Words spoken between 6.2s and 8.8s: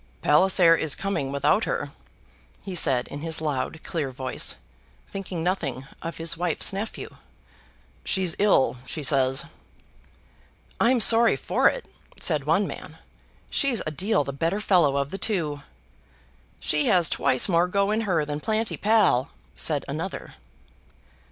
wife's nephew. "She's ill,